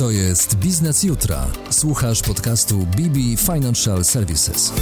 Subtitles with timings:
[0.00, 1.46] To jest Biznes Jutra.
[1.70, 4.72] Słuchasz podcastu BB Financial Services.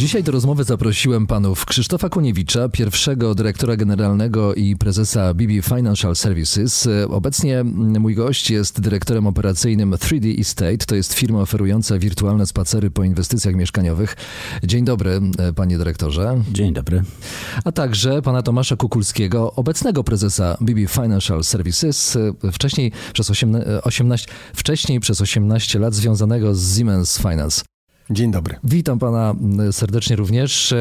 [0.00, 6.88] Dzisiaj do rozmowy zaprosiłem panów Krzysztofa Kuniewicza, pierwszego dyrektora generalnego i prezesa BB Financial Services.
[7.08, 10.76] Obecnie mój gość jest dyrektorem operacyjnym 3D Estate.
[10.76, 14.16] To jest firma oferująca wirtualne spacery po inwestycjach mieszkaniowych.
[14.62, 15.20] Dzień dobry,
[15.56, 16.42] panie dyrektorze.
[16.52, 17.02] Dzień dobry.
[17.64, 22.18] A także pana Tomasza Kukulskiego, obecnego prezesa BB Financial Services,
[22.52, 23.30] wcześniej przez
[23.82, 27.62] 18, wcześniej przez 18 lat związanego z Siemens Finance.
[28.10, 28.56] Dzień dobry.
[28.64, 29.34] Witam pana
[29.72, 30.74] serdecznie również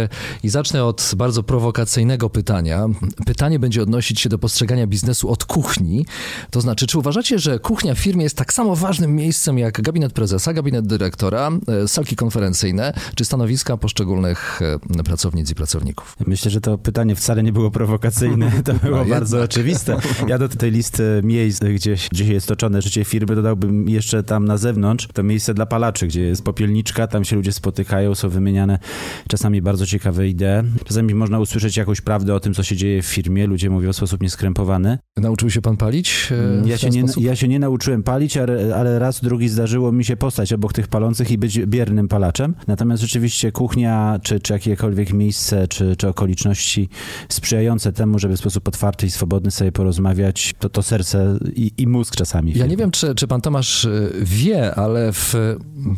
[0.43, 2.87] i zacznę od bardzo prowokacyjnego pytania.
[3.25, 6.05] Pytanie będzie odnosić się do postrzegania biznesu od kuchni.
[6.51, 10.13] To znaczy, czy uważacie, że kuchnia w firmie jest tak samo ważnym miejscem jak gabinet
[10.13, 11.51] prezesa, gabinet dyrektora,
[11.87, 14.59] salki konferencyjne, czy stanowiska poszczególnych
[14.99, 16.15] e, pracownic i pracowników?
[16.27, 19.97] Myślę, że to pytanie wcale nie było prowokacyjne, to było no, bardzo oczywiste.
[20.27, 24.57] Ja do tej listy miejsc, gdzie, gdzie jest toczone życie firmy, dodałbym jeszcze tam na
[24.57, 28.79] zewnątrz to miejsce dla palaczy, gdzie jest popielniczka, tam tam się ludzie spotykają, są wymieniane
[29.27, 30.63] czasami bardzo ciekawe idee.
[30.85, 33.47] Czasami można usłyszeć jakąś prawdę o tym, co się dzieje w firmie.
[33.47, 34.97] Ludzie mówią w sposób nieskrępowany.
[35.17, 36.29] Nauczył się pan palić?
[36.63, 40.05] E, ja się, nie, ja się nie nauczyłem palić, ale, ale raz, drugi zdarzyło mi
[40.05, 42.55] się postać obok tych palących i być biernym palaczem.
[42.67, 46.89] Natomiast rzeczywiście kuchnia, czy, czy jakiekolwiek miejsce, czy, czy okoliczności
[47.29, 51.87] sprzyjające temu, żeby w sposób otwarty i swobodny sobie porozmawiać, to to serce i, i
[51.87, 52.53] mózg czasami.
[52.55, 55.35] Ja nie wiem, czy, czy pan Tomasz e, wie, ale w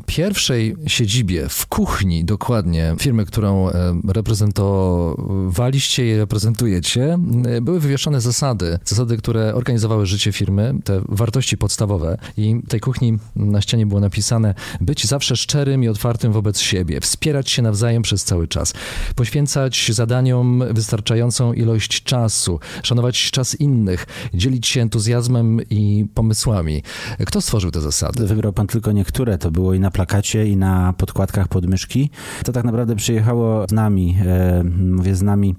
[0.06, 3.74] pierwszej siedzibie w kuchni dokładnie firmy, którą e,
[4.08, 8.80] reprezentowaliście i reprezentujecie, e, były wywieszone zasady.
[8.86, 12.18] Zasady, które organizowały życie firmy, te wartości podstawowe.
[12.38, 17.50] I tej kuchni na ścianie było napisane być zawsze szczerym i otwartym wobec siebie, wspierać
[17.50, 18.74] się nawzajem przez cały czas,
[19.16, 26.84] poświęcać zadaniom wystarczającą ilość czasu, szanować czas innych, dzielić się entuzjazmem i pomysłami.
[27.26, 28.28] Kto stworzył te zasady?
[28.28, 29.38] Wybrał pan tylko niektóre.
[29.38, 32.10] To było i na plakacie, i na podkładkach podmyszki.
[32.46, 35.56] To tak naprawdę przyjechało z nami, e, mówię z nami,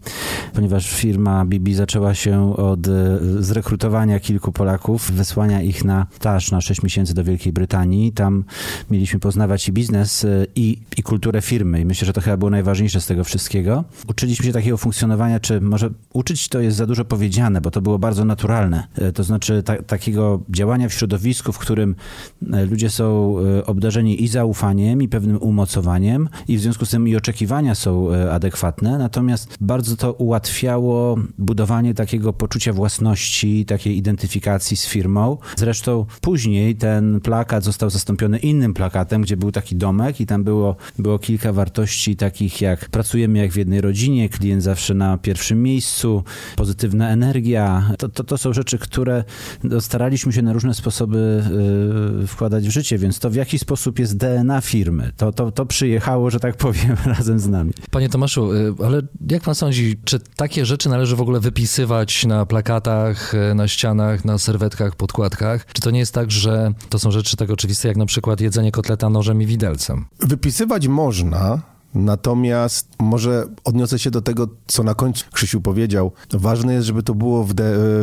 [0.55, 6.61] ponieważ firma BB zaczęła się od e, zrekrutowania kilku Polaków, wysłania ich na staż na
[6.61, 8.13] 6 miesięcy do Wielkiej Brytanii.
[8.13, 8.45] Tam
[8.91, 12.51] mieliśmy poznawać i biznes, e, i, i kulturę firmy i myślę, że to chyba było
[12.51, 13.85] najważniejsze z tego wszystkiego.
[14.09, 17.99] Uczyliśmy się takiego funkcjonowania, czy może uczyć to jest za dużo powiedziane, bo to było
[17.99, 18.87] bardzo naturalne.
[19.15, 21.95] To znaczy ta, takiego działania w środowisku, w którym
[22.71, 27.17] ludzie są obdarzeni i zaufaniem, i pewnym pewnym umocowaniem i w związku z tym i
[27.17, 34.87] oczekiwania są e, adekwatne, natomiast bardzo to ułatwiało budowanie takiego poczucia własności, takiej identyfikacji z
[34.87, 35.39] firmą.
[35.57, 40.77] Zresztą później ten plakat został zastąpiony innym plakatem, gdzie był taki domek i tam było,
[40.99, 46.25] było kilka wartości takich jak pracujemy jak w jednej rodzinie, klient zawsze na pierwszym miejscu,
[46.57, 47.91] pozytywna energia.
[47.99, 49.25] To, to, to są rzeczy, które
[49.65, 51.43] no, staraliśmy się na różne sposoby
[52.23, 55.67] y, wkładać w życie, więc to w jaki sposób jest DNA firmy to, to, to
[55.67, 57.73] przyjechało, że tak powiem, razem z nami.
[57.91, 62.47] Panie Tomaszu, y, ale jak pan sądzi, czy takie rzeczy należy w ogóle wypisywać na
[62.47, 65.67] plakatach, y, na ścianach, na serwetkach, podkładkach?
[65.73, 68.73] Czy to nie jest tak, że to są rzeczy tak oczywiste, jak na przykład jedzenie
[68.73, 70.05] kotleta nożem i widelcem?
[70.21, 76.13] Wypisywać można, Natomiast może odniosę się do tego, co na końcu Krzysiu powiedział.
[76.33, 77.55] Ważne jest, żeby to było w,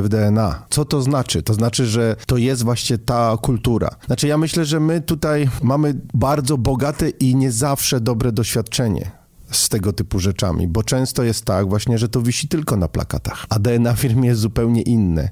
[0.02, 0.66] w, DNA.
[0.70, 1.44] Co to znaczy?
[1.44, 3.90] To znaczy, że to jest właśnie ta kultura.
[4.06, 9.12] Znaczy, ja myślę, że my tutaj mamy bardzo bogate i nie zawsze dobre doświadczenie
[9.52, 13.46] z tego typu rzeczami, bo często jest tak właśnie, że to wisi tylko na plakatach,
[13.50, 15.30] a DNA firmy jest zupełnie inne.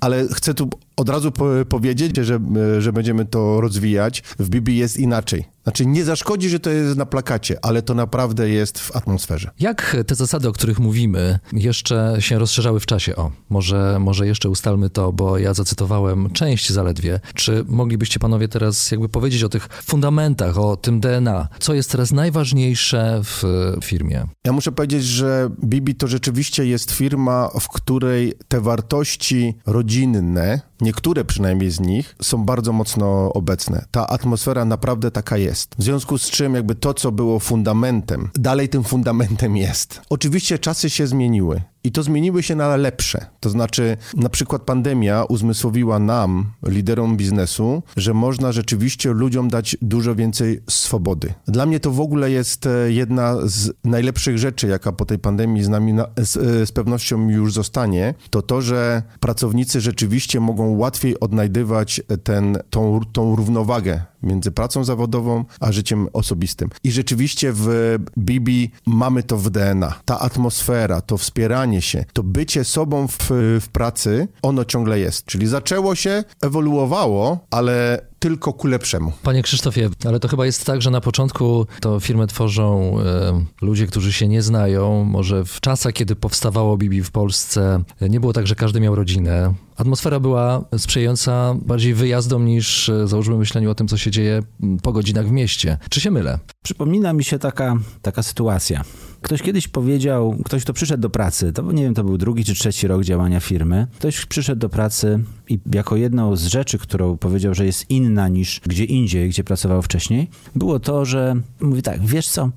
[0.00, 2.40] Ale chcę tu od razu po powiedzieć, że,
[2.78, 4.22] że będziemy to rozwijać.
[4.38, 5.44] W Bibi jest inaczej.
[5.62, 9.50] Znaczy nie zaszkodzi, że to jest na plakacie, ale to naprawdę jest w atmosferze.
[9.60, 13.16] Jak te zasady, o których mówimy, jeszcze się rozszerzały w czasie?
[13.16, 17.20] O, może, może jeszcze ustalmy to, bo ja zacytowałem część zaledwie.
[17.34, 21.48] Czy moglibyście panowie teraz jakby powiedzieć o tych fundamentach, o tym DNA?
[21.58, 23.42] Co jest teraz najważniejsze w
[23.84, 24.26] firmie?
[24.44, 31.24] Ja muszę powiedzieć, że Bibi to rzeczywiście jest firma, w której te wartości rodzinne, niektóre
[31.24, 33.84] przynajmniej z nich, są bardzo mocno obecne.
[33.90, 35.74] Ta atmosfera naprawdę taka jest.
[35.78, 40.00] W związku z czym jakby to, co było fundamentem, dalej tym fundamentem jest.
[40.10, 41.62] Oczywiście czasy się zmieniły.
[41.84, 43.26] I to zmieniły się na lepsze.
[43.40, 50.14] To znaczy, na przykład pandemia uzmysłowiła nam, liderom biznesu, że można rzeczywiście ludziom dać dużo
[50.14, 51.34] więcej swobody.
[51.46, 55.62] Dla mnie to w ogóle jest e, jedna z najlepszych rzeczy, jaka po tej pandemii
[55.64, 60.76] z nami na, z, e, z pewnością już zostanie, to to, że pracownicy rzeczywiście mogą
[60.76, 66.70] łatwiej odnajdywać ten, tą, tą równowagę między pracą zawodową a życiem osobistym.
[66.84, 69.94] I rzeczywiście w Bibi mamy to w DNA.
[70.04, 73.18] Ta atmosfera, to wspieranie, wyrażanie się, to bycie sobą w,
[73.60, 75.26] w pracy, ono ciągle jest.
[75.26, 79.12] Czyli zaczęło się, ewoluowało, ale tylko ku lepszemu.
[79.22, 83.86] Panie Krzysztofie, ale to chyba jest tak, że na początku to firmę tworzą e, ludzie,
[83.86, 85.04] którzy się nie znają.
[85.04, 89.54] Może w czasach, kiedy powstawało Bibi w Polsce, nie było tak, że każdy miał rodzinę.
[89.76, 94.42] Atmosfera była sprzyjająca bardziej wyjazdom niż, e, załóżmy, myśleniu o tym, co się dzieje
[94.82, 95.78] po godzinach w mieście.
[95.90, 96.38] Czy się mylę?
[96.62, 98.84] Przypomina mi się taka, taka sytuacja.
[99.22, 102.54] Ktoś kiedyś powiedział, ktoś, kto przyszedł do pracy, to nie wiem, to był drugi czy
[102.54, 107.54] trzeci rok działania firmy, ktoś przyszedł do pracy i jako jedną z rzeczy, którą powiedział,
[107.54, 112.28] że jest inna niż gdzie indziej, gdzie pracował wcześniej, było to, że mówi tak, wiesz
[112.28, 112.50] co,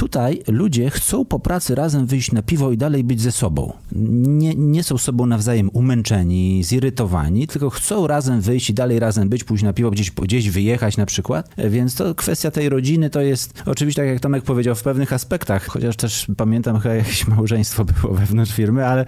[0.00, 3.72] Tutaj ludzie chcą po pracy razem wyjść na piwo i dalej być ze sobą.
[3.92, 9.44] Nie, nie są sobą nawzajem umęczeni, zirytowani, tylko chcą razem wyjść i dalej razem być,
[9.44, 11.54] pójść na piwo, gdzieś, gdzieś wyjechać na przykład.
[11.58, 15.66] Więc to kwestia tej rodziny to jest, oczywiście tak jak Tomek powiedział, w pewnych aspektach,
[15.66, 19.04] chociaż też pamiętam, chyba jakieś małżeństwo było wewnątrz firmy, ale,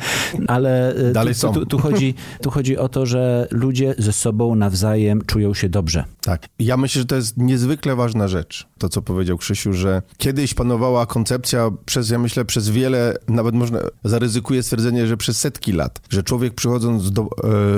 [0.46, 1.52] ale e, dalej tu, są.
[1.52, 6.04] Tu, tu, chodzi, tu chodzi o to, że ludzie ze sobą nawzajem czują się dobrze.
[6.20, 6.46] Tak.
[6.58, 10.81] Ja myślę, że to jest niezwykle ważna rzecz, to co powiedział Krzysiu, że kiedyś panował
[10.82, 16.00] ewoluowała koncepcja przez, ja myślę, przez wiele, nawet można, zaryzykuję stwierdzenie, że przez setki lat,
[16.11, 17.29] że człowiek przychodząc do,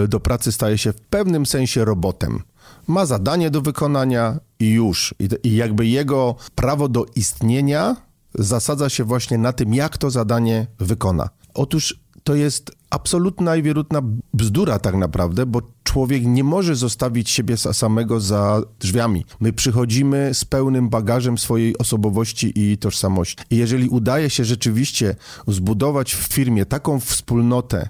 [0.04, 2.42] e, do pracy staje się w pewnym sensie robotem.
[2.86, 5.14] Ma zadanie do wykonania i już.
[5.18, 7.96] I, I jakby jego prawo do istnienia
[8.34, 11.28] zasadza się właśnie na tym, jak to zadanie wykona.
[11.54, 14.02] Otóż to jest absolutna i wierutna
[14.34, 19.24] bzdura tak naprawdę, bo człowiek nie może zostawić siebie samego za drzwiami.
[19.40, 23.44] My przychodzimy z pełnym bagażem swojej osobowości i tożsamości.
[23.50, 25.16] I jeżeli udaje się rzeczywiście
[25.48, 27.88] zbudować w firmie taką wspólnotę,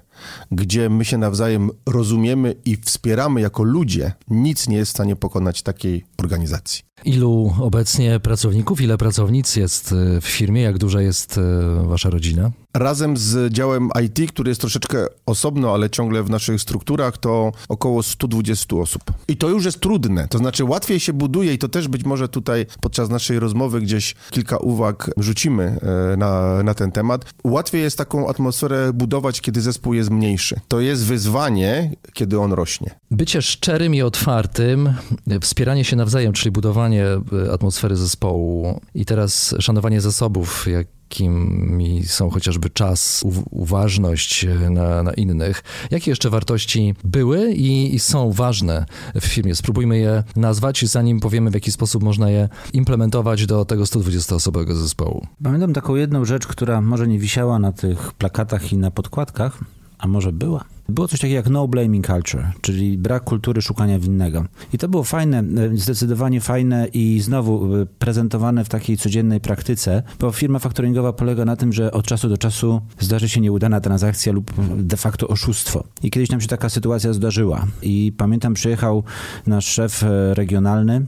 [0.51, 5.61] gdzie my się nawzajem rozumiemy i wspieramy jako ludzie, nic nie jest w stanie pokonać
[5.61, 6.85] takiej organizacji.
[7.05, 10.61] Ilu obecnie pracowników, ile pracownic jest e, w firmie?
[10.61, 11.41] Jak duża jest e,
[11.87, 12.51] wasza rodzina?
[12.73, 14.94] Razem z działem IT, który jest troszeczkę
[15.25, 19.01] osobno, ale ciągle w naszych strukturach, to około 120 osób.
[19.27, 22.29] I to już jest trudne, to znaczy łatwiej się buduje i to też być może
[22.29, 25.79] tutaj podczas naszej rozmowy gdzieś kilka uwag rzucimy
[26.13, 27.25] e, na, na ten temat.
[27.43, 30.59] Łatwiej jest taką atmosferę budować, kiedy zespół jest mniejszy.
[30.67, 32.95] To jest wyzwanie, kiedy on rośnie.
[33.11, 34.93] Bycie szczerym i otwartym,
[35.41, 40.87] wspieranie się nawzajem, czyli budowanie e, atmosfery zespołu i teraz szanowanie zasobów, jak
[41.19, 45.63] jakimi są chociażby czas, uważność e, na, na innych.
[45.91, 48.85] Jakie jeszcze wartości były i, i, są ważne
[49.15, 49.55] w firmie?
[49.55, 55.27] Spróbujmy je nazwać, zanim powiemy, w jaki sposób można je implementować do tego 120-osobowego zespołu.
[55.43, 59.59] Pamiętam taką jedną rzecz, która może nie wisiała na tych plakatach i na podkładkach,
[59.97, 60.65] a może była?
[60.89, 64.45] Było coś takiego jak no blaming culture, czyli brak kultury szukania winnego.
[64.73, 70.03] I to było fajne, e, zdecydowanie fajne i znowu e, prezentowane w takiej codziennej praktyce,
[70.19, 74.33] bo firma faktoringowa polega na tym, że od czasu do czasu zdarzy się nieudana transakcja
[74.33, 75.83] lub de facto oszustwo.
[76.03, 77.65] I kiedyś nam się taka sytuacja zdarzyła.
[77.81, 79.03] I pamiętam, przyjechał
[79.47, 81.05] nasz szef e, regionalny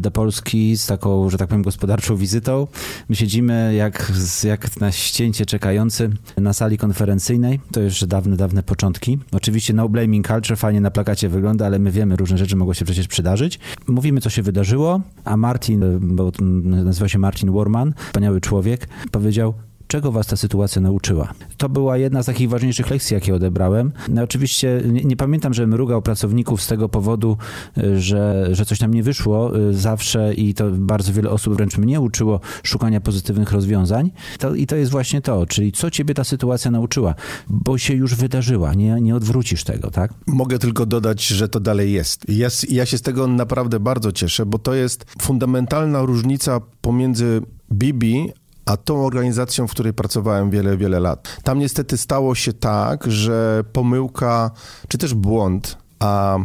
[0.00, 2.66] do Polski z taką, że tak powiem, gospodarczą wizytą.
[3.08, 4.12] My siedzimy jak,
[4.44, 7.60] jak na ścięcie czekający na sali konferencyjnej.
[7.72, 11.90] To już dawne, dawne początki Oczywiście no blaming culture fajnie na plakacie wygląda, ale my
[11.90, 13.58] wiemy, różne rzeczy mogą się przecież przydarzyć.
[13.86, 16.32] Mówimy, co się wydarzyło, a Martin, bo
[16.64, 19.54] nazywa się Martin Warman, wspaniały człowiek, powiedział,
[19.92, 21.32] czego was ta sytuacja nauczyła?
[21.56, 23.92] To była jedna z takich ważniejszych lekcji, jakie odebrałem.
[24.08, 27.36] No, oczywiście nie, nie pamiętam, żebym rugał pracowników z tego powodu,
[27.78, 31.78] y, że, że coś tam nie wyszło y, zawsze i to bardzo wiele osób wręcz
[31.78, 34.10] mnie uczyło szukania pozytywnych rozwiązań.
[34.38, 37.14] To, I to jest właśnie to, czyli co ciebie ta sytuacja nauczyła,
[37.48, 40.14] bo się już wydarzyła, nie, nie odwrócisz tego, tak?
[40.26, 42.28] Mogę tylko dodać, że to dalej jest.
[42.28, 48.32] Ja, ja się z tego naprawdę bardzo cieszę, bo to jest fundamentalna różnica pomiędzy Bibi
[48.66, 51.36] a tą organizacją, w której pracowałem wiele, wiele lat.
[51.42, 54.50] Tam niestety stało się tak, że pomyłka,
[54.88, 56.38] czy też błąd, a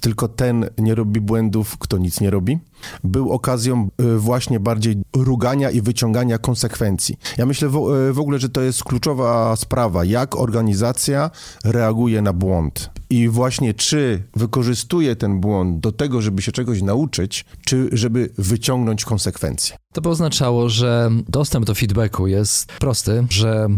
[0.00, 2.58] tylko ten nie robi błędów, kto nic nie robi,
[3.04, 7.16] był okazją y, właśnie bardziej rugania i wyciągania konsekwencji.
[7.38, 11.30] Ja myślę y, w ogóle, że to jest kluczowa sprawa, jak organizacja
[11.64, 12.90] reaguje na błąd.
[13.10, 19.04] I właśnie czy wykorzystuje ten błąd do tego, żeby się czegoś nauczyć, czy żeby wyciągnąć
[19.04, 19.76] konsekwencje.
[19.92, 23.68] To by oznaczało, że dostęp do feedbacku jest prosty, że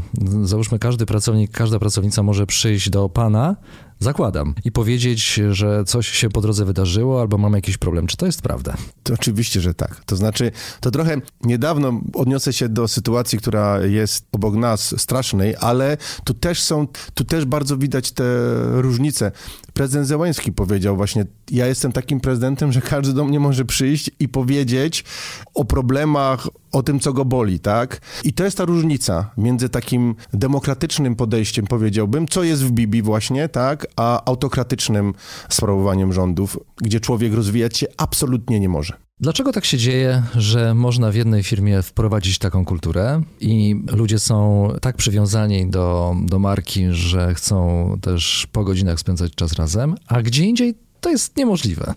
[0.43, 3.57] załóżmy każdy pracownik, każda pracownica może przyjść do pana,
[4.01, 8.07] zakładam, i powiedzieć, że coś się po drodze wydarzyło albo mamy jakiś problem.
[8.07, 8.77] Czy to jest prawda?
[9.03, 10.05] To oczywiście, że tak.
[10.05, 10.51] To znaczy,
[10.81, 16.63] to trochę niedawno odniosę się do sytuacji, która jest obok nas strasznej, ale tu też
[16.63, 18.25] są, tu też bardzo widać te
[18.83, 19.33] różnice.
[19.75, 24.29] Prezydent Zełański powiedział właśnie, ja jestem takim prezydentem, że każdy do mnie może przyjść i
[24.29, 25.05] powiedzieć
[25.55, 28.01] o problemach, o tym, co go boli, tak?
[28.25, 33.49] I to jest ta różnica między takim demokratycznym podejściem, powiedziałbym, co jest w Bibi właśnie,
[33.49, 35.15] tak, a autokratycznym
[35.49, 38.95] sprawowaniem rządów, gdzie człowiek rozwijać się absolutnie nie może.
[39.21, 44.69] Dlaczego tak się dzieje, że można w jednej firmie wprowadzić taką kulturę i ludzie są
[44.81, 50.45] tak przywiązani do, do marki, że chcą też po godzinach spędzać czas razem, a gdzie
[50.45, 51.95] indziej to jest niemożliwe?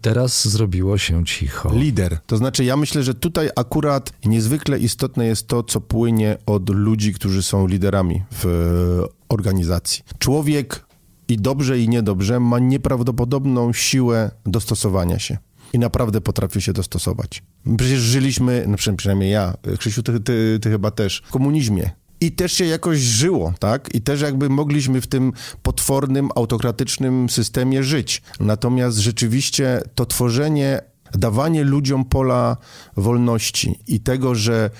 [0.00, 1.74] Teraz zrobiło się cicho.
[1.74, 2.18] Lider.
[2.26, 7.14] To znaczy, ja myślę, że tutaj akurat niezwykle istotne jest to, co płynie od ludzi,
[7.14, 10.02] którzy są liderami w organizacji.
[10.18, 10.86] Człowiek
[11.28, 15.38] i dobrze, i niedobrze ma nieprawdopodobną siłę dostosowania się
[15.72, 17.42] i naprawdę potrafię się dostosować.
[17.76, 21.90] Przecież żyliśmy, no przynajmniej ja, Krzysiu, ty, ty, ty chyba też, w komunizmie.
[22.20, 23.94] I też się jakoś żyło, tak?
[23.94, 28.22] I też jakby mogliśmy w tym potwornym, autokratycznym systemie żyć.
[28.40, 30.80] Natomiast rzeczywiście to tworzenie,
[31.12, 32.56] dawanie ludziom pola
[32.96, 34.70] wolności i tego, że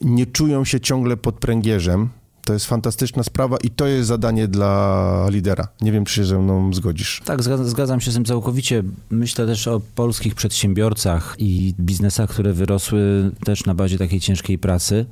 [0.00, 2.08] nie czują się ciągle pod pręgierzem,
[2.44, 5.68] to jest fantastyczna sprawa i to jest zadanie dla lidera.
[5.80, 7.22] Nie wiem, czy się ze mną zgodzisz.
[7.24, 8.82] Tak, zgadzam się z tym całkowicie.
[9.10, 15.06] Myślę też o polskich przedsiębiorcach i biznesach, które wyrosły też na bazie takiej ciężkiej pracy.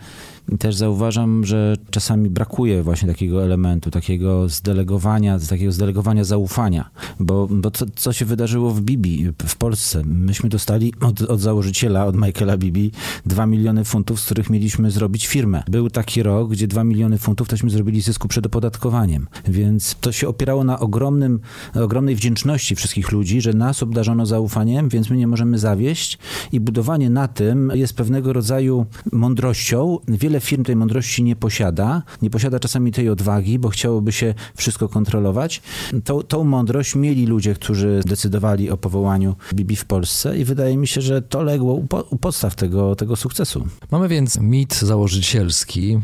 [0.52, 6.90] I też zauważam, że czasami brakuje właśnie takiego elementu, takiego zdelegowania, takiego zdelegowania zaufania.
[7.20, 10.02] Bo, bo co, co się wydarzyło w Bibi w Polsce?
[10.04, 12.92] Myśmy dostali od, od założyciela, od Michaela Bibi,
[13.26, 15.62] 2 miliony funtów, z których mieliśmy zrobić firmę.
[15.70, 19.26] Był taki rok, gdzie 2 miliony funtów tośmy zrobili zysku przed opodatkowaniem.
[19.48, 21.40] Więc to się opierało na ogromnym,
[21.74, 26.18] ogromnej wdzięczności wszystkich ludzi, że nas obdarzono zaufaniem, więc my nie możemy zawieść
[26.52, 29.98] i budowanie na tym jest pewnego rodzaju mądrością.
[30.08, 34.34] Wiele wiele firm tej mądrości nie posiada, nie posiada czasami tej odwagi, bo chciałoby się
[34.56, 35.62] wszystko kontrolować.
[36.04, 40.86] Tą, tą mądrość mieli ludzie, którzy decydowali o powołaniu Bibi w Polsce i wydaje mi
[40.86, 43.66] się, że to legło u, po, u podstaw tego, tego sukcesu.
[43.90, 46.00] Mamy więc mit założycielski,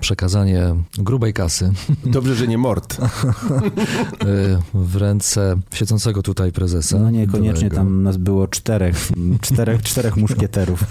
[0.00, 1.72] przekazanie grubej kasy.
[2.04, 2.96] Dobrze, że nie mord.
[4.74, 6.98] w ręce siedzącego tutaj prezesa.
[6.98, 10.84] No niekoniecznie, tam nas było czterech, czterech, czterech muszkieterów.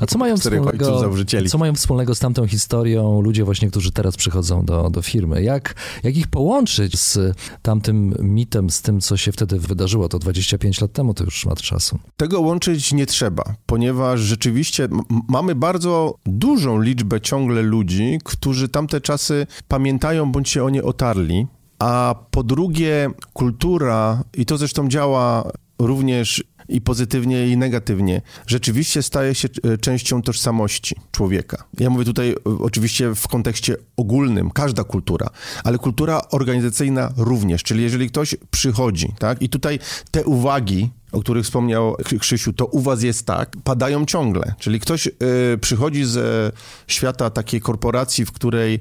[0.00, 1.02] A co mają wspólnego,
[1.48, 5.42] co mają wspólnego z tamtym historią ludzie właśnie, którzy teraz przychodzą do, do firmy.
[5.42, 10.08] Jak, jak ich połączyć z tamtym mitem, z tym, co się wtedy wydarzyło?
[10.08, 11.98] To 25 lat temu, to już szmat czasu.
[12.16, 14.88] Tego łączyć nie trzeba, ponieważ rzeczywiście
[15.28, 21.46] mamy bardzo dużą liczbę ciągle ludzi, którzy tamte czasy pamiętają bądź się o nie otarli.
[21.78, 29.34] A po drugie, kultura, i to zresztą działa również i pozytywnie, i negatywnie, rzeczywiście staje
[29.34, 31.64] się e, częścią tożsamości człowieka.
[31.80, 35.30] Ja mówię tutaj e, oczywiście w kontekście ogólnym, każda kultura,
[35.64, 39.78] ale kultura organizacyjna również, czyli jeżeli ktoś przychodzi, tak, i tutaj
[40.10, 44.54] te uwagi, o których wspomniał Krzysiu, to u was jest tak, padają ciągle.
[44.58, 45.12] Czyli ktoś y,
[45.60, 46.52] przychodzi ze
[46.86, 48.80] świata takiej korporacji, w której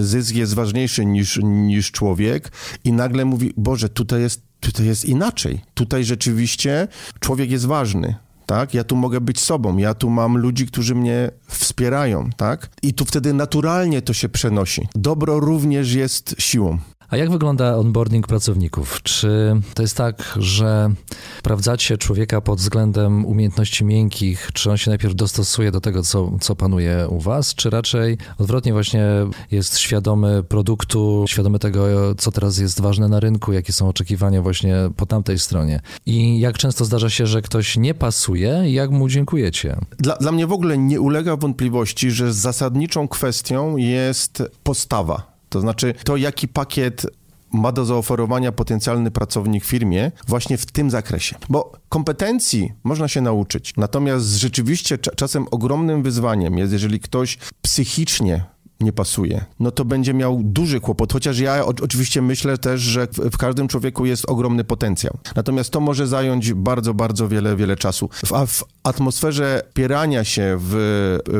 [0.00, 2.52] zysk jest ważniejszy niż, niż człowiek
[2.84, 5.60] i nagle mówi, Boże, tutaj jest tutaj jest inaczej.
[5.74, 6.88] Tutaj rzeczywiście
[7.20, 8.14] człowiek jest ważny.
[8.46, 8.74] Tak?
[8.74, 12.68] Ja tu mogę być sobą, ja tu mam ludzi, którzy mnie wspierają, tak?
[12.82, 14.88] I tu wtedy naturalnie to się przenosi.
[14.94, 16.78] Dobro również jest siłą.
[17.10, 19.02] A jak wygląda onboarding pracowników?
[19.02, 20.90] Czy to jest tak, że
[21.38, 26.56] sprawdzacie człowieka pod względem umiejętności miękkich, czy on się najpierw dostosuje do tego, co, co
[26.56, 29.06] panuje u was, czy raczej odwrotnie właśnie
[29.50, 34.76] jest świadomy produktu, świadomy tego, co teraz jest ważne na rynku, jakie są oczekiwania właśnie
[34.96, 35.80] po tamtej stronie?
[36.06, 39.76] I jak często zdarza się, że ktoś nie pasuje jak mu dziękujecie?
[39.98, 45.94] Dla, dla mnie w ogóle nie ulega wątpliwości, że zasadniczą kwestią jest postawa to znaczy
[46.04, 47.06] to, jaki pakiet
[47.52, 51.36] ma do zaoferowania potencjalny pracownik firmie właśnie w tym zakresie.
[51.48, 58.44] Bo kompetencji można się nauczyć, natomiast rzeczywiście czasem ogromnym wyzwaniem jest, jeżeli ktoś psychicznie
[58.80, 63.36] nie pasuje, no to będzie miał duży kłopot, chociaż ja oczywiście myślę też, że w
[63.36, 65.18] każdym człowieku jest ogromny potencjał.
[65.36, 68.08] Natomiast to może zająć bardzo, bardzo wiele, wiele czasu.
[68.12, 70.74] W, w atmosferze pierania się w,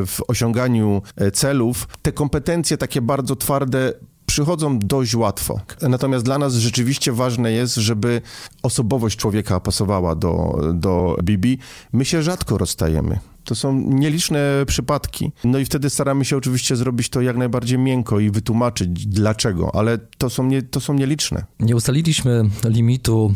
[0.06, 3.92] w osiąganiu e, celów, te kompetencje takie bardzo twarde
[4.26, 5.60] przychodzą dość łatwo.
[5.82, 8.22] Natomiast dla nas rzeczywiście ważne jest, żeby
[8.62, 11.58] osobowość człowieka pasowała do, do Bibi.
[11.92, 13.18] My się rzadko rozstajemy.
[13.46, 15.32] To są nieliczne przypadki.
[15.44, 19.98] No i wtedy staramy się oczywiście zrobić to jak najbardziej miękko i wytłumaczyć dlaczego, ale
[19.98, 21.44] to są, nie, to są nieliczne.
[21.60, 23.34] Nie ustaliliśmy limitu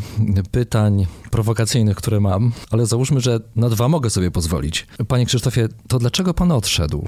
[0.51, 4.87] pytań prowokacyjnych, które mam, ale załóżmy, że na dwa mogę sobie pozwolić.
[5.07, 7.07] Panie Krzysztofie, to dlaczego pan odszedł?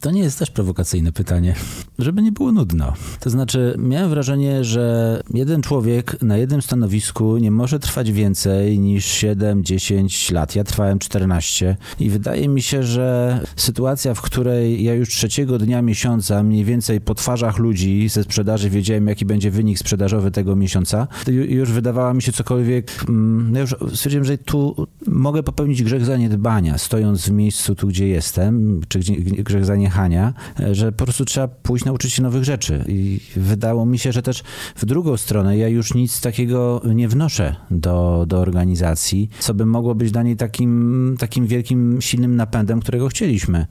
[0.00, 1.54] To nie jest też prowokacyjne pytanie,
[1.98, 2.92] żeby nie było nudno.
[3.20, 9.06] To znaczy, miałem wrażenie, że jeden człowiek na jednym stanowisku nie może trwać więcej niż
[9.06, 10.56] 7-10 lat.
[10.56, 15.82] Ja trwałem 14 i wydaje mi się, że sytuacja, w której ja już trzeciego dnia
[15.82, 21.08] miesiąca mniej więcej po twarzach ludzi ze sprzedaży wiedziałem, jaki będzie wynik sprzedażowy tego miesiąca,
[21.26, 23.04] już wydawała mi się cokolwiek.
[23.08, 28.08] Mm, ja już stwierdziłem, że tu mogę popełnić grzech zaniedbania, stojąc w miejscu tu, gdzie
[28.08, 29.00] jestem, czy
[29.38, 32.84] grzech zaniedbania zaniechania, e, że po prostu trzeba pójść nauczyć się nowych rzeczy.
[32.88, 34.42] I wydało mi się, że też
[34.76, 39.94] w drugą stronę ja już nic takiego nie wnoszę do, do organizacji, co by mogło
[39.94, 43.66] być dla niej takim, takim wielkim, silnym napędem, którego chcieliśmy.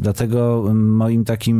[0.00, 1.58] Dlatego moim takim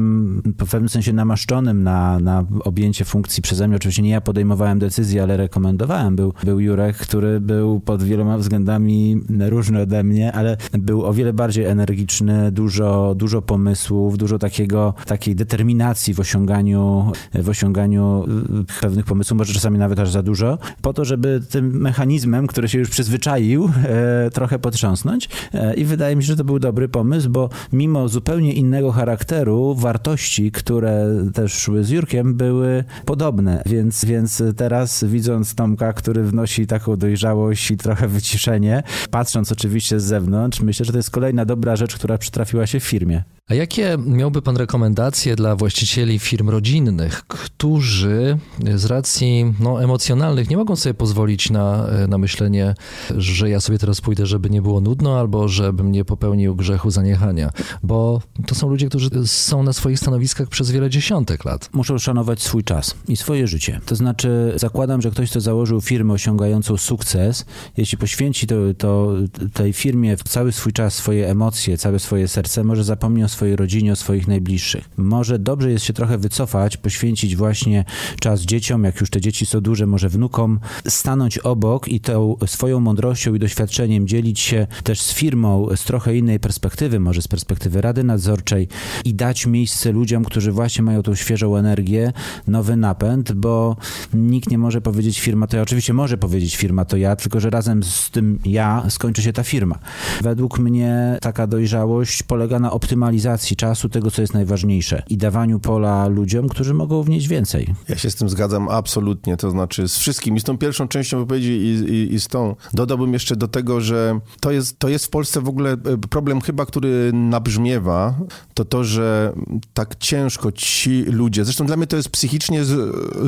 [0.59, 5.21] w pewnym sensie namaszczonym na, na objęcie funkcji przeze mnie, oczywiście nie ja podejmowałem decyzji,
[5.21, 11.05] ale rekomendowałem, był, był Jurek, który był pod wieloma względami różny ode mnie, ale był
[11.05, 17.49] o wiele bardziej energiczny, dużo, dużo pomysłów, pomysłów, dużo takiego, takiej determinacji w osiąganiu, w
[17.49, 18.25] osiąganiu
[18.61, 22.69] y, pewnych pomysłów, może czasami nawet aż za dużo, po to, żeby tym mechanizmem, który
[22.69, 25.29] się już przyzwyczaił, e, trochę potrząsnąć.
[25.55, 29.75] E, I wydaje mi się, że to był dobry pomysł, bo mimo zupełnie innego charakteru,
[29.75, 33.63] wartości, które też szły z Jurkiem, były podobne.
[33.67, 40.05] Więc, więc teraz widząc Tomka, który wnosi taką dojrzałość i trochę wyciszenie, patrząc oczywiście z
[40.05, 43.38] zewnątrz, myślę, że to jest kolejna dobra rzecz, która przytrafiła się w firmie.
[43.51, 48.39] A jakie miałby Pan rekomendacje dla właścicieli firm rodzinnych, którzy
[48.75, 52.75] z racji no, emocjonalnych nie mogą sobie pozwolić na, na myślenie,
[53.17, 57.51] że ja sobie teraz pójdę, żeby nie było nudno, albo żebym nie popełnił grzechu zaniechania?
[57.83, 61.71] Bo to są ludzie, którzy są na swoich stanowiskach przez wiele dziesiątek lat.
[61.73, 63.81] Muszą szanować swój czas i swoje życie.
[63.87, 67.45] To znaczy, zakładam, że ktoś, kto założył firmę osiągającą sukces,
[67.77, 69.13] jeśli poświęci to, to
[69.53, 73.93] tej firmie cały swój czas, swoje emocje, całe swoje serce, może zapomni o swojej rodzinie,
[73.93, 74.91] o swoich najbliższych.
[74.97, 77.85] Może dobrze jest się trochę wycofać, poświęcić właśnie
[78.21, 82.81] czas dzieciom, jak już te dzieci są duże, może wnukom, stanąć obok i tą swoją
[82.81, 87.81] mądrością i doświadczeniem dzielić się też z firmą z trochę innej perspektywy, może z perspektywy
[87.81, 88.69] Rady Nadzorczej
[89.05, 92.13] i dać miejsce ludziom, którzy właśnie mają tą świeżą energię,
[92.47, 93.77] nowy napęd, bo
[94.15, 95.63] nikt nie może powiedzieć firma to ja.
[95.63, 99.43] Oczywiście może powiedzieć firma to ja, tylko że razem z tym ja skończy się ta
[99.43, 99.79] firma.
[100.23, 106.07] Według mnie taka dojrzałość polega na optymalizacji czasu, tego co jest najważniejsze i dawaniu pola
[106.07, 107.75] ludziom, którzy mogą wnieść więcej.
[107.89, 111.19] Ja się z tym zgadzam absolutnie, to znaczy z wszystkim, i z tą pierwszą częścią
[111.19, 112.57] wypowiedzi i, i, i z tą.
[112.75, 115.77] Dodałbym jeszcze do tego, że to jest, to jest w Polsce w ogóle e,
[116.11, 118.15] problem chyba, który nabrzmiewa,
[118.55, 119.33] to to, że
[119.75, 122.65] tak ciężko ci ludzie, zresztą dla mnie to jest psychicznie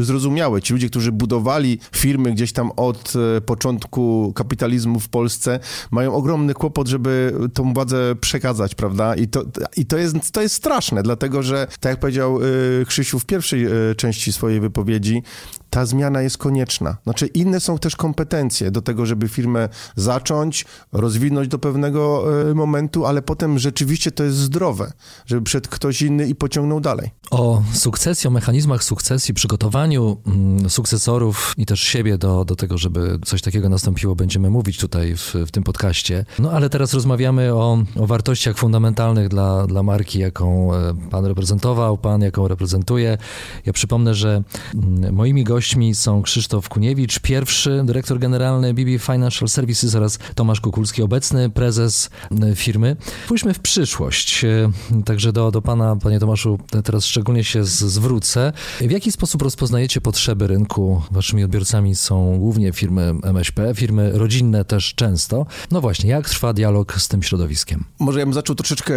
[0.00, 5.60] zrozumiałe, ci ludzie, którzy budowali firmy gdzieś tam od e, początku kapitalizmu w Polsce,
[5.90, 9.14] mają ogromny kłopot, żeby tą władzę przekazać, prawda?
[9.14, 9.42] I to,
[9.76, 13.66] i to jest, to jest straszne, dlatego że, tak jak powiedział y, Krzysiu w pierwszej
[13.90, 15.22] y, części swojej wypowiedzi,
[15.70, 16.96] ta zmiana jest konieczna.
[17.04, 23.06] Znaczy, inne są też kompetencje do tego, żeby firmę zacząć, rozwinąć do pewnego y, momentu,
[23.06, 24.92] ale potem rzeczywiście to jest zdrowe,
[25.26, 27.10] żeby przed ktoś inny i pociągnął dalej.
[27.30, 33.18] O sukcesji, o mechanizmach sukcesji, przygotowaniu mm, sukcesorów i też siebie do, do tego, żeby
[33.24, 36.24] coś takiego nastąpiło, będziemy mówić tutaj w, w tym podcaście.
[36.38, 41.98] No ale teraz rozmawiamy o, o wartościach fundamentalnych dla, dla marki, jaką e, pan reprezentował,
[41.98, 43.18] pan jaką reprezentuje.
[43.66, 44.42] Ja przypomnę, że
[44.74, 45.59] mm, moimi gośćmi
[45.92, 52.10] są Krzysztof Kuniewicz, pierwszy dyrektor generalny BB Financial Services oraz Tomasz Kukulski, obecny prezes
[52.42, 52.96] e, firmy.
[53.28, 54.44] Pójdźmy w przyszłość.
[54.44, 54.70] E,
[55.04, 58.52] także do, do pana, panie Tomaszu, teraz szczególnie się zwrócę.
[58.80, 61.02] W jaki sposób rozpoznajecie potrzeby rynku?
[61.10, 65.46] Waszymi odbiorcami są głównie firmy MŚP, firmy rodzinne też często.
[65.70, 67.84] No właśnie, jak trwa dialog z tym środowiskiem?
[67.98, 68.94] Może ja bym zaczął troszeczkę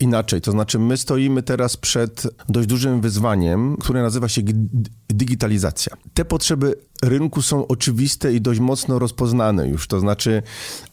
[0.00, 0.40] inaczej.
[0.40, 4.42] To znaczy, my stoimy teraz przed dość dużym wyzwaniem, które nazywa się
[5.08, 5.96] digitalizacja.
[6.14, 9.88] Te potrzeby rynku są oczywiste i dość mocno rozpoznane już.
[9.88, 10.42] To znaczy,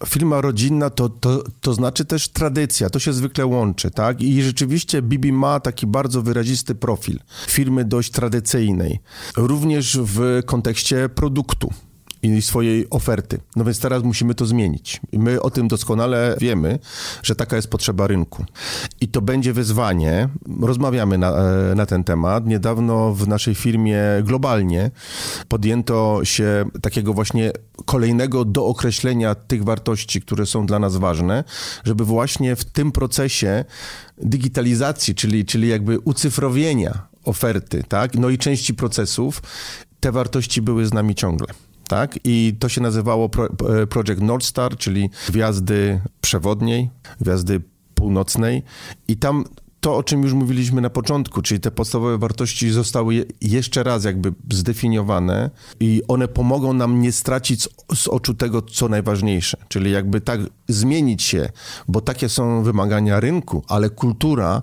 [0.05, 4.21] firma rodzinna to, to, to znaczy też tradycja, to się zwykle łączy, tak?
[4.21, 8.99] I rzeczywiście Bibi ma taki bardzo wyrazisty profil firmy dość tradycyjnej,
[9.37, 11.73] również w kontekście produktu
[12.23, 13.39] i swojej oferty.
[13.55, 15.01] No więc teraz musimy to zmienić.
[15.13, 16.79] My o tym doskonale wiemy,
[17.23, 18.45] że taka jest potrzeba rynku.
[19.01, 20.29] I to będzie wyzwanie.
[20.61, 22.45] Rozmawiamy na, e, na ten temat.
[22.45, 24.91] Niedawno w naszej firmie globalnie
[25.47, 27.51] podjęto się takiego właśnie
[27.85, 31.43] kolejnego dookreślenia tych wartości, które są dla nas ważne,
[31.83, 33.65] żeby właśnie w tym procesie
[34.17, 39.41] digitalizacji, czyli, czyli jakby ucyfrowienia oferty, tak, no i części procesów,
[39.99, 41.47] te wartości były z nami ciągle
[41.93, 42.19] tak?
[42.23, 43.29] I to się nazywało
[43.81, 46.89] e, Project North Star, czyli gwiazdy przewodniej,
[47.21, 47.61] gwiazdy
[47.95, 48.63] północnej
[49.07, 49.43] i tam
[49.79, 54.33] to, o czym już mówiliśmy na początku, czyli te podstawowe wartości zostały jeszcze raz jakby
[54.51, 60.39] zdefiniowane i one pomogą nam nie stracić z, oczu tego, co najważniejsze, czyli jakby tak
[60.67, 61.49] zmienić się,
[61.87, 64.61] bo takie są wymagania rynku, ale kultura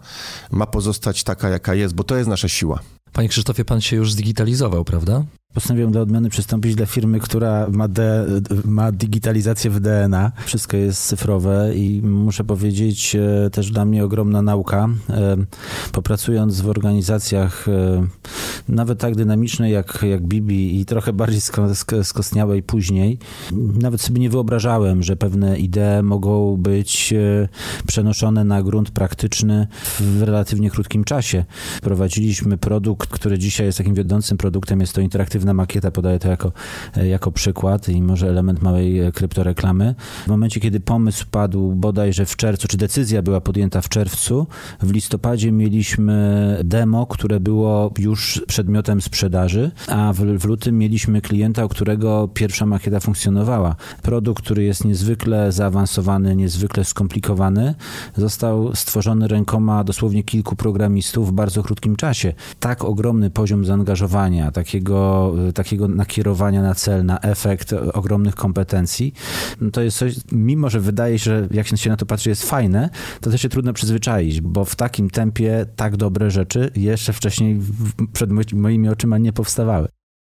[0.50, 2.80] ma pozostać taka, jaka jest, bo to jest nasza siła.
[3.12, 5.24] Panie Krzysztofie, pan się już zdigitalizował, prawda?
[5.54, 8.26] Postanowiłem dla odmiany przystąpić dla firmy, która ma, de,
[8.64, 10.32] ma digitalizację w DNA.
[10.46, 14.88] Wszystko jest cyfrowe i muszę powiedzieć, e, też dla mnie ogromna nauka.
[15.10, 15.36] E,
[15.92, 18.06] popracując w organizacjach e,
[18.68, 21.40] nawet tak dynamicznej jak, jak Bibi i trochę bardziej
[22.02, 23.18] skostniałej później,
[23.82, 27.14] nawet sobie nie wyobrażałem, że pewne idee mogą być
[27.86, 29.66] przenoszone na grunt praktyczny
[30.00, 31.44] w relatywnie krótkim czasie.
[31.82, 36.29] Prowadziliśmy produkt, który dzisiaj jest takim wiodącym produktem, jest to interaktywny interaktywna makieta, podaję to
[36.29, 36.53] jako,
[36.96, 39.94] e, jako przykład i może element małej e, kryptoreklamy.
[40.24, 44.46] W momencie, kiedy pomysł padł bodajże w czerwcu, czy decyzja była podjęta w czerwcu,
[44.83, 51.64] w listopadzie mieliśmy demo, które było już przedmiotem sprzedaży, a w, w lutym mieliśmy klienta,
[51.64, 53.76] u którego pierwsza makieta funkcjonowała.
[54.03, 57.74] Produkt, który jest niezwykle zaawansowany, niezwykle skomplikowany,
[58.16, 62.33] został stworzony rękoma dosłownie kilku programistów w bardzo krótkim czasie.
[62.61, 69.14] Tak ogromny poziom zaangażowania, takiego Y, takiego nakierowania na cel, na efekt ogromnych kompetencji,
[69.60, 72.50] no to jest coś, mimo że wydaje się, że jak się na to patrzy jest
[72.50, 72.90] fajne,
[73.20, 77.60] to też się trudno przyzwyczaić, bo w takim tempie tak dobre rzeczy jeszcze wcześniej
[78.12, 79.88] przed moimi oczyma nie powstawały.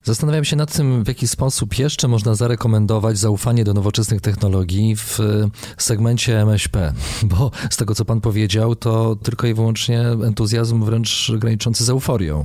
[0.04, 5.18] Zastanawiam się nad tym, w jaki sposób jeszcze można zarekomendować zaufanie do nowoczesnych technologii w
[5.76, 6.92] segmencie MŚP,
[7.30, 12.44] bo z tego, co pan powiedział, to tylko i wyłącznie entuzjazm wręcz graniczący z euforią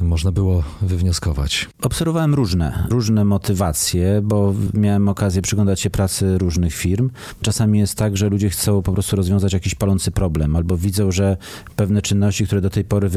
[0.00, 1.68] można było wywnioskować.
[1.82, 7.10] Obserwowałem różne, różne motywacje, bo miałem okazję przyglądać się pracy różnych firm.
[7.42, 11.36] Czasami jest tak, że ludzie chcą po prostu rozwiązać jakiś palący problem, albo widzą, że
[11.76, 13.08] pewne czynności, które do tej pory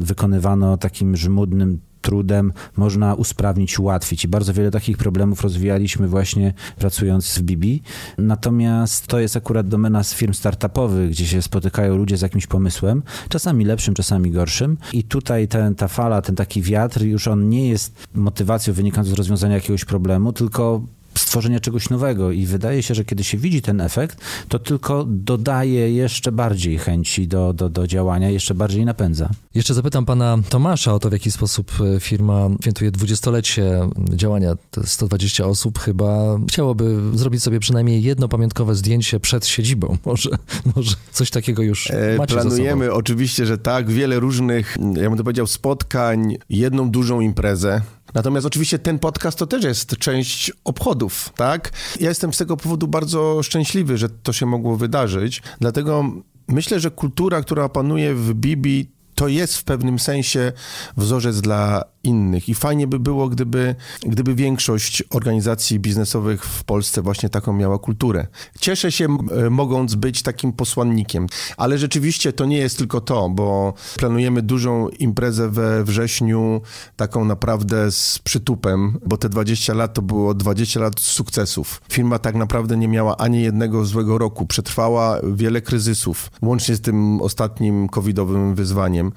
[0.00, 4.24] wykonywano takim żmudnym trudem można usprawnić, ułatwić.
[4.24, 7.82] I bardzo wiele takich problemów rozwijaliśmy właśnie pracując w Bibi.
[8.18, 13.02] Natomiast to jest akurat domena z firm startupowych, gdzie się spotykają ludzie z jakimś pomysłem,
[13.28, 14.78] czasami lepszym, czasami gorszym.
[14.92, 19.14] I tutaj ten, ta fala, ten taki wiatr, już on nie jest motywacją wynikającą z
[19.14, 20.82] rozwiązania jakiegoś problemu, tylko
[21.26, 25.92] stworzenia czegoś nowego i wydaje się, że kiedy się widzi ten efekt, to tylko dodaje
[25.92, 29.30] jeszcze bardziej chęci do, do, do działania, jeszcze bardziej napędza.
[29.54, 33.80] Jeszcze zapytam pana Tomasza o to, w jaki sposób e, firma świętuje dwudziestolecie
[34.14, 34.56] działania.
[34.70, 39.96] Te 120 osób chyba chciałoby zrobić sobie przynajmniej jedno pamiątkowe zdjęcie przed siedzibą.
[40.06, 40.30] Może,
[40.76, 43.90] może coś takiego już e, macie Planujemy, oczywiście, że tak.
[43.90, 47.80] Wiele różnych, ja bym to powiedział, spotkań, jedną dużą imprezę
[48.14, 51.72] Natomiast oczywiście ten podcast to też jest część obchodów, tak?
[52.00, 56.04] Ja jestem z tego powodu bardzo szczęśliwy, że to się mogło wydarzyć, dlatego
[56.48, 60.52] myślę, że kultura, która panuje w Bibi, to jest w pewnym sensie
[60.96, 62.48] wzorzec dla innych.
[62.48, 68.26] I fajnie by było, gdyby, gdyby większość organizacji biznesowych w Polsce właśnie taką miała kulturę.
[68.60, 69.16] Cieszę się,
[69.50, 75.50] mogąc być takim posłannikiem, ale rzeczywiście to nie jest tylko to, bo planujemy dużą imprezę
[75.50, 76.60] we wrześniu,
[76.96, 81.82] taką naprawdę z przytupem, bo te 20 lat to było 20 lat sukcesów.
[81.92, 87.22] Firma tak naprawdę nie miała ani jednego złego roku, przetrwała wiele kryzysów, łącznie z tym
[87.22, 89.12] ostatnim covidowym wyzwaniem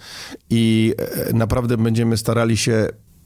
[0.50, 0.94] i
[1.30, 2.79] e, naprawdę będziemy starali się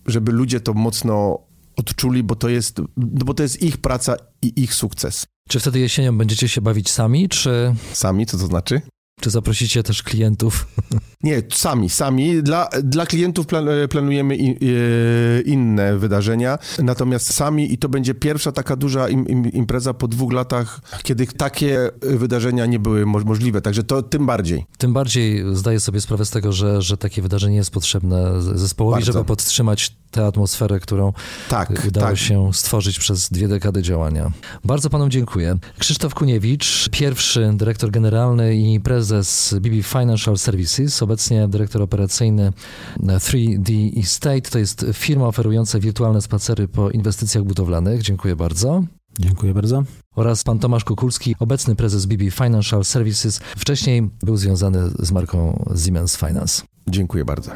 [0.06, 1.40] żeby ludzie to mocno
[1.76, 5.26] odczuli, bo to jest, bo to jest ich praca i ich sukces.
[5.50, 7.76] Czy wtedy jesienią będziecie się bawić sami, czy...
[7.94, 8.82] Sami, co to znaczy?
[9.24, 10.68] Czy zaprosicie też klientów?
[11.24, 12.44] Nie, sami, sami.
[12.44, 13.46] Dla, dla klientów
[13.90, 19.94] planujemy e, inne wydarzenia, natomiast sami i to będzie pierwsza taka duża im, im, impreza
[19.94, 24.66] po dwóch latach, kiedy takie wydarzenia nie były możliwe, także to tym bardziej.
[24.78, 29.12] Tym bardziej zdaję sobie sprawę z tego, że, że takie wydarzenie jest potrzebne zespołowi, Bardzo.
[29.12, 31.14] żeby podtrzymać tę atmosferę, którą
[31.50, 32.18] tak, udało tak.
[32.18, 34.32] się stworzyć przez dwie dekady działania.
[34.64, 35.58] Bardzo panom dziękuję.
[35.80, 42.54] Krzysztof Kuniewicz, pierwszy dyrektor generalny i prezes BB Financial Services, obecnie dyrektor operacyjny
[43.00, 44.42] 3D Estate.
[44.42, 48.02] To jest firma oferująca wirtualne spacery po inwestycjach budowlanych.
[48.02, 48.84] Dziękuję bardzo.
[49.20, 49.84] Dziękuję bardzo.
[50.16, 53.40] Oraz pan Tomasz Kukulski, obecny prezes BB Financial Services.
[53.58, 56.62] Wcześniej był związany z marką Siemens Finance.
[56.88, 57.52] Dziękuję bardzo.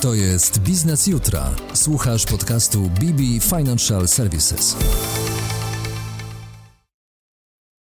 [0.00, 1.50] To jest Biznes Jutra.
[1.74, 4.76] Słuchasz podcastu BB Financial Services.